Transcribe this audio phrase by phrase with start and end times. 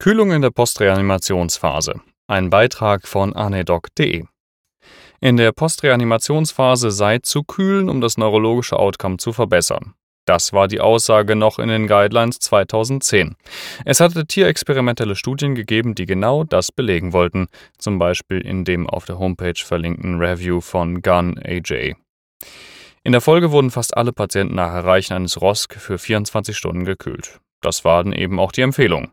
[0.00, 2.00] Kühlung in der Postreanimationsphase.
[2.26, 4.24] Ein Beitrag von anedoc.de.
[5.20, 9.92] In der Postreanimationsphase sei zu kühlen, um das neurologische Outcome zu verbessern.
[10.24, 13.36] Das war die Aussage noch in den Guidelines 2010.
[13.84, 19.04] Es hatte tierexperimentelle Studien gegeben, die genau das belegen wollten, zum Beispiel in dem auf
[19.04, 21.96] der Homepage verlinkten Review von Gun AJ.
[23.02, 27.38] In der Folge wurden fast alle Patienten nach Erreichen eines ROSC für 24 Stunden gekühlt.
[27.60, 29.12] Das war dann eben auch die Empfehlung.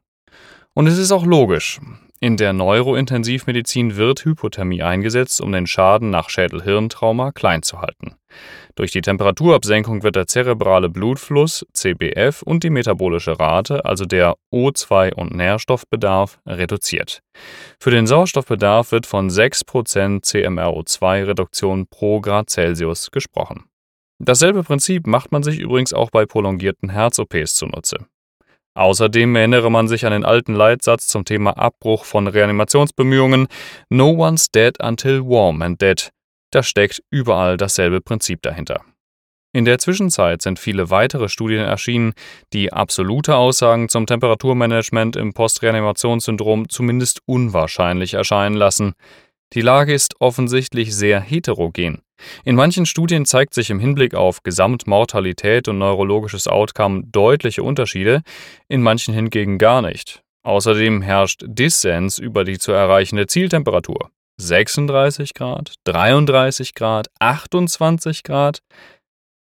[0.78, 1.80] Und es ist auch logisch.
[2.20, 8.14] In der Neurointensivmedizin wird Hypothermie eingesetzt, um den Schaden nach Schädel-Hirntrauma klein zu halten.
[8.76, 15.16] Durch die Temperaturabsenkung wird der zerebrale Blutfluss CBF und die metabolische Rate, also der O2
[15.16, 17.24] und Nährstoffbedarf, reduziert.
[17.80, 23.64] Für den Sauerstoffbedarf wird von 6% CMRO2-Reduktion pro Grad Celsius gesprochen.
[24.20, 28.06] Dasselbe Prinzip macht man sich übrigens auch bei prolongierten Herz-OPs zunutze.
[28.78, 33.48] Außerdem erinnere man sich an den alten Leitsatz zum Thema Abbruch von Reanimationsbemühungen
[33.90, 36.12] No one's dead until warm and dead.
[36.52, 38.82] Da steckt überall dasselbe Prinzip dahinter.
[39.52, 42.14] In der Zwischenzeit sind viele weitere Studien erschienen,
[42.54, 48.94] die absolute Aussagen zum Temperaturmanagement im Postreanimationssyndrom zumindest unwahrscheinlich erscheinen lassen.
[49.54, 52.04] Die Lage ist offensichtlich sehr heterogen.
[52.44, 58.22] In manchen Studien zeigt sich im Hinblick auf Gesamtmortalität und neurologisches Outcome deutliche Unterschiede,
[58.68, 60.24] in manchen hingegen gar nicht.
[60.44, 64.12] Außerdem herrscht Dissens über die zu erreichende Zieltemperatur.
[64.40, 68.60] 36 Grad, 33 Grad, 28 Grad.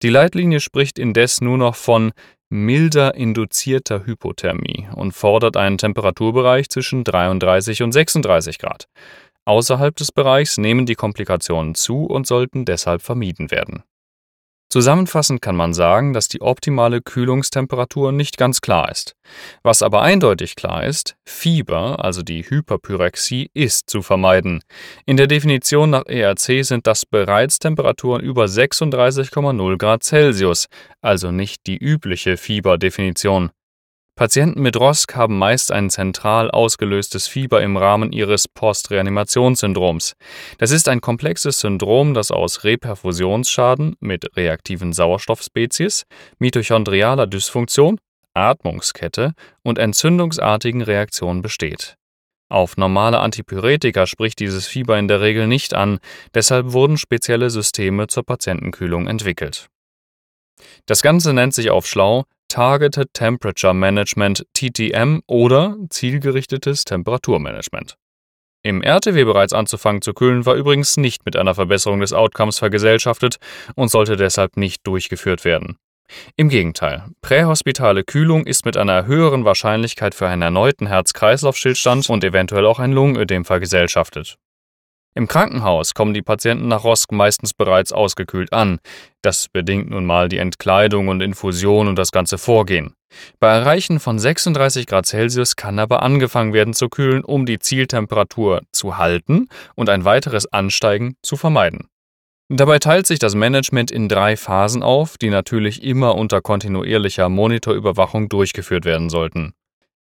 [0.01, 2.11] Die Leitlinie spricht indes nur noch von
[2.49, 8.87] milder induzierter Hypothermie und fordert einen Temperaturbereich zwischen 33 und 36 Grad.
[9.47, 13.83] Außerhalb des Bereichs nehmen die Komplikationen zu und sollten deshalb vermieden werden.
[14.69, 19.15] Zusammenfassend kann man sagen, dass die optimale Kühlungstemperatur nicht ganz klar ist.
[19.63, 24.61] Was aber eindeutig klar ist, Fieber, also die Hyperpyrexie, ist zu vermeiden.
[25.05, 30.65] In der Definition nach ERC sind das bereits Temperaturen über 36,0 Grad Celsius,
[30.99, 33.51] also nicht die übliche Fieberdefinition.
[34.17, 40.13] Patienten mit ROSC haben meist ein zentral ausgelöstes Fieber im Rahmen ihres Postreanimationssyndroms.
[40.57, 46.07] Das ist ein komplexes Syndrom, das aus Reperfusionsschaden mit reaktiven Sauerstoffspezies,
[46.39, 47.99] mitochondrialer Dysfunktion,
[48.33, 51.95] Atmungskette und entzündungsartigen Reaktionen besteht.
[52.49, 55.99] Auf normale Antipyretika spricht dieses Fieber in der Regel nicht an,
[56.33, 59.67] deshalb wurden spezielle Systeme zur Patientenkühlung entwickelt.
[60.87, 67.95] Das Ganze nennt sich auf schlau Targeted Temperature Management TTM oder zielgerichtetes Temperaturmanagement.
[68.63, 73.37] Im RTW bereits anzufangen zu kühlen war übrigens nicht mit einer Verbesserung des Outcomes vergesellschaftet
[73.75, 75.77] und sollte deshalb nicht durchgeführt werden.
[76.35, 82.65] Im Gegenteil, prähospitale Kühlung ist mit einer höheren Wahrscheinlichkeit für einen erneuten Herz-Kreislauf-Stillstand und eventuell
[82.65, 84.37] auch ein Lungenödem vergesellschaftet.
[85.17, 88.77] Im Krankenhaus kommen die Patienten nach Rosk meistens bereits ausgekühlt an.
[89.23, 92.93] Das bedingt nun mal die Entkleidung und Infusion und das ganze Vorgehen.
[93.39, 98.61] Bei Erreichen von 36 Grad Celsius kann aber angefangen werden zu kühlen, um die Zieltemperatur
[98.71, 101.87] zu halten und ein weiteres Ansteigen zu vermeiden.
[102.47, 108.29] Dabei teilt sich das Management in drei Phasen auf, die natürlich immer unter kontinuierlicher Monitorüberwachung
[108.29, 109.55] durchgeführt werden sollten.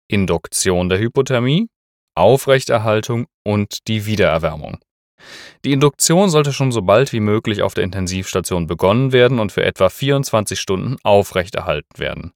[0.10, 1.70] Induktion der Hypothermie,
[2.16, 4.80] Aufrechterhaltung und die Wiedererwärmung.
[5.64, 9.64] Die Induktion sollte schon so bald wie möglich auf der Intensivstation begonnen werden und für
[9.64, 12.34] etwa 24 Stunden aufrechterhalten werden.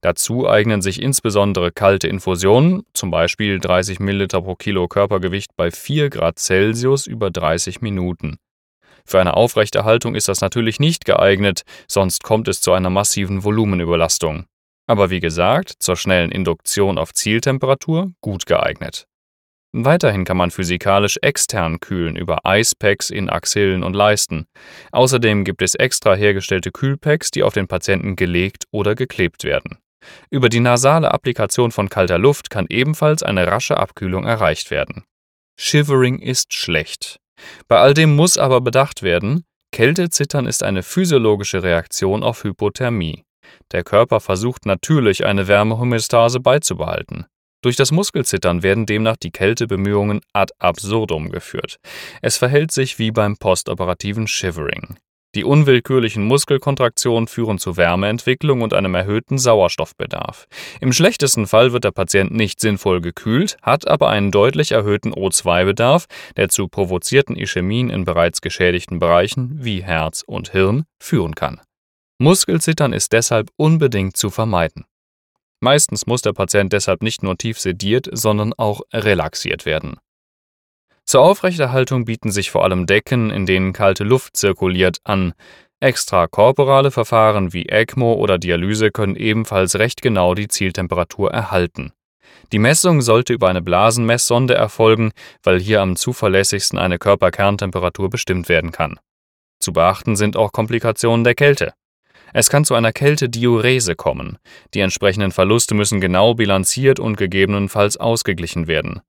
[0.00, 6.10] Dazu eignen sich insbesondere kalte Infusionen, zum Beispiel 30 ml pro Kilo Körpergewicht bei 4
[6.10, 8.38] Grad Celsius über 30 Minuten.
[9.04, 14.44] Für eine Aufrechterhaltung ist das natürlich nicht geeignet, sonst kommt es zu einer massiven Volumenüberlastung.
[14.86, 19.06] Aber wie gesagt, zur schnellen Induktion auf Zieltemperatur gut geeignet.
[19.72, 24.46] Weiterhin kann man physikalisch extern kühlen über Eispacks in Axillen und Leisten.
[24.90, 29.78] Außerdem gibt es extra hergestellte Kühlpacks, die auf den Patienten gelegt oder geklebt werden.
[30.30, 35.04] Über die nasale Applikation von kalter Luft kann ebenfalls eine rasche Abkühlung erreicht werden.
[35.58, 37.20] Shivering ist schlecht.
[37.68, 43.24] Bei all dem muss aber bedacht werden, Kältezittern ist eine physiologische Reaktion auf Hypothermie.
[43.72, 47.26] Der Körper versucht natürlich eine Wärmehomöostase beizubehalten.
[47.62, 51.76] Durch das Muskelzittern werden demnach die Kältebemühungen ad absurdum geführt.
[52.22, 54.96] Es verhält sich wie beim postoperativen Shivering.
[55.36, 60.48] Die unwillkürlichen Muskelkontraktionen führen zu Wärmeentwicklung und einem erhöhten Sauerstoffbedarf.
[60.80, 66.06] Im schlechtesten Fall wird der Patient nicht sinnvoll gekühlt, hat aber einen deutlich erhöhten O2-Bedarf,
[66.36, 71.60] der zu provozierten Ischämien in bereits geschädigten Bereichen wie Herz und Hirn führen kann.
[72.18, 74.84] Muskelzittern ist deshalb unbedingt zu vermeiden.
[75.60, 79.98] Meistens muss der Patient deshalb nicht nur tief sediert, sondern auch relaxiert werden.
[81.04, 85.34] Zur Aufrechterhaltung bieten sich vor allem Decken, in denen kalte Luft zirkuliert, an.
[85.80, 91.92] Extrakorporale Verfahren wie ECMO oder Dialyse können ebenfalls recht genau die Zieltemperatur erhalten.
[92.52, 95.12] Die Messung sollte über eine Blasenmesssonde erfolgen,
[95.42, 98.98] weil hier am zuverlässigsten eine Körperkerntemperatur bestimmt werden kann.
[99.58, 101.72] Zu beachten sind auch Komplikationen der Kälte.
[102.32, 104.38] Es kann zu einer Kältediurese kommen.
[104.74, 109.00] Die entsprechenden Verluste müssen genau bilanziert und gegebenenfalls ausgeglichen werden.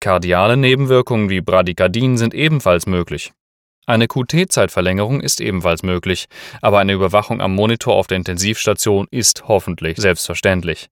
[0.00, 3.32] Kardiale Nebenwirkungen wie Bradykardien sind ebenfalls möglich.
[3.86, 6.26] Eine QT-Zeitverlängerung ist ebenfalls möglich,
[6.62, 10.88] aber eine Überwachung am Monitor auf der Intensivstation ist hoffentlich selbstverständlich.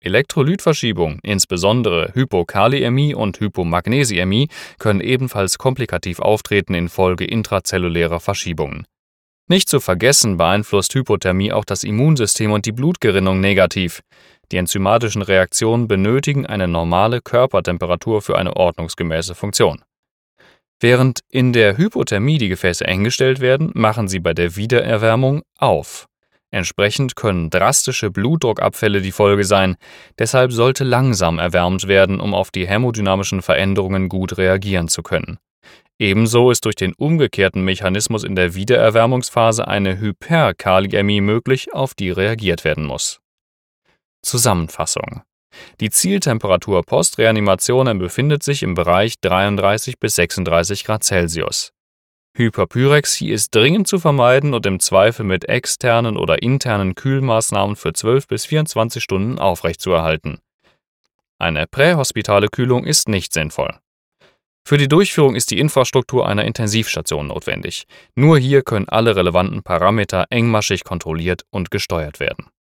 [0.00, 4.48] Elektrolytverschiebung, insbesondere Hypokaliämie und Hypomagnesiämie,
[4.78, 8.84] können ebenfalls komplikativ auftreten infolge intrazellulärer Verschiebungen.
[9.52, 14.00] Nicht zu vergessen beeinflusst Hypothermie auch das Immunsystem und die Blutgerinnung negativ.
[14.50, 19.82] Die enzymatischen Reaktionen benötigen eine normale Körpertemperatur für eine ordnungsgemäße Funktion.
[20.80, 26.06] Während in der Hypothermie die Gefäße eng gestellt werden, machen sie bei der Wiedererwärmung auf.
[26.50, 29.76] Entsprechend können drastische Blutdruckabfälle die Folge sein,
[30.18, 35.36] deshalb sollte langsam erwärmt werden, um auf die hämodynamischen Veränderungen gut reagieren zu können.
[35.98, 42.64] Ebenso ist durch den umgekehrten Mechanismus in der Wiedererwärmungsphase eine Hyperkaliämie möglich, auf die reagiert
[42.64, 43.20] werden muss.
[44.22, 45.22] Zusammenfassung
[45.80, 51.72] Die Zieltemperatur Postreanimationen befindet sich im Bereich 33 bis 36 Grad Celsius.
[52.34, 58.26] Hyperpyrexie ist dringend zu vermeiden und im Zweifel mit externen oder internen Kühlmaßnahmen für 12
[58.26, 60.40] bis 24 Stunden aufrechtzuerhalten.
[61.38, 63.78] Eine prähospitale Kühlung ist nicht sinnvoll.
[64.64, 67.84] Für die Durchführung ist die Infrastruktur einer Intensivstation notwendig.
[68.14, 72.52] Nur hier können alle relevanten Parameter engmaschig kontrolliert und gesteuert werden